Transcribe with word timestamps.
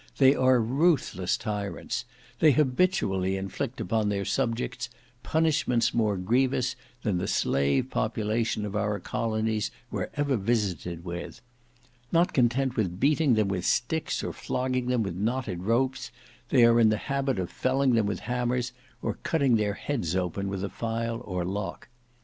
They 0.17 0.33
are 0.33 0.59
ruthless 0.59 1.37
tyrants; 1.37 2.05
they 2.39 2.53
habitually 2.53 3.37
inflict 3.37 3.79
upon 3.79 4.09
their 4.09 4.25
subjects 4.25 4.89
punishments 5.21 5.93
more 5.93 6.17
grievous 6.17 6.75
than 7.03 7.19
the 7.19 7.27
slave 7.27 7.91
population 7.91 8.65
of 8.65 8.75
our 8.75 8.99
colonies 8.99 9.69
were 9.91 10.09
ever 10.15 10.37
visited 10.37 11.05
with; 11.05 11.39
not 12.11 12.33
content 12.33 12.75
with 12.75 12.99
beating 12.99 13.35
them 13.35 13.47
with 13.49 13.63
sticks 13.63 14.23
or 14.23 14.33
flogging 14.33 14.87
them 14.87 15.03
with 15.03 15.15
knotted 15.15 15.61
ropes, 15.65 16.09
they 16.49 16.65
are 16.65 16.79
in 16.79 16.89
the 16.89 16.97
habit 16.97 17.37
of 17.37 17.51
felling 17.51 17.93
them 17.93 18.07
with 18.07 18.21
hammers, 18.21 18.73
or 19.03 19.19
cutting 19.21 19.55
their 19.55 19.75
heads 19.75 20.15
open 20.15 20.47
with 20.47 20.63
a 20.63 20.69
file 20.69 21.21
or 21.25 21.45
lock. 21.45 21.89